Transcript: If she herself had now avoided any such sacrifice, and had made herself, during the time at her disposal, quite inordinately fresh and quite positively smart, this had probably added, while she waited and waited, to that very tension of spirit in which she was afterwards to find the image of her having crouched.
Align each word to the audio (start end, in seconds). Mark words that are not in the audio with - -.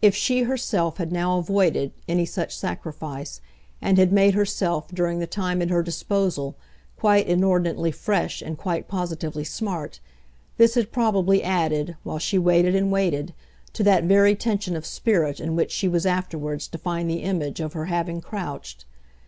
If 0.00 0.14
she 0.14 0.42
herself 0.44 0.98
had 0.98 1.10
now 1.10 1.36
avoided 1.36 1.90
any 2.06 2.24
such 2.24 2.56
sacrifice, 2.56 3.40
and 3.82 3.98
had 3.98 4.12
made 4.12 4.34
herself, 4.34 4.86
during 4.94 5.18
the 5.18 5.26
time 5.26 5.60
at 5.60 5.68
her 5.68 5.82
disposal, 5.82 6.54
quite 6.96 7.26
inordinately 7.26 7.90
fresh 7.90 8.40
and 8.40 8.56
quite 8.56 8.86
positively 8.86 9.42
smart, 9.42 9.98
this 10.58 10.76
had 10.76 10.92
probably 10.92 11.42
added, 11.42 11.96
while 12.04 12.20
she 12.20 12.38
waited 12.38 12.76
and 12.76 12.92
waited, 12.92 13.34
to 13.72 13.82
that 13.82 14.04
very 14.04 14.36
tension 14.36 14.76
of 14.76 14.86
spirit 14.86 15.40
in 15.40 15.56
which 15.56 15.72
she 15.72 15.88
was 15.88 16.06
afterwards 16.06 16.68
to 16.68 16.78
find 16.78 17.10
the 17.10 17.24
image 17.24 17.58
of 17.58 17.72
her 17.72 17.86
having 17.86 18.20
crouched. 18.20 18.84